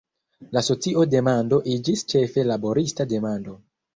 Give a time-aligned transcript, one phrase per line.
[0.55, 3.57] La socia demando iĝis ĉefe laborista demando.